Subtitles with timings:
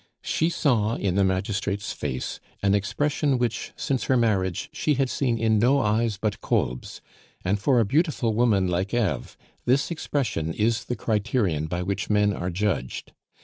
[0.23, 5.37] She saw in the magistrate's face an expression which, since her marriage, she had seen
[5.37, 7.01] in no eyes but Kolb's;
[7.45, 12.33] and for a beautiful woman like Eve, this expression is the criterion by which men
[12.33, 13.11] are judged.